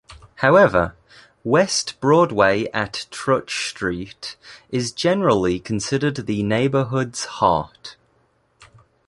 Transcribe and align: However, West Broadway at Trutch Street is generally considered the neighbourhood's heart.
However, 0.37 0.95
West 1.43 1.99
Broadway 1.99 2.65
at 2.73 3.05
Trutch 3.11 3.69
Street 3.69 4.35
is 4.71 4.91
generally 4.91 5.59
considered 5.59 6.25
the 6.25 6.41
neighbourhood's 6.41 7.25
heart. 7.25 7.97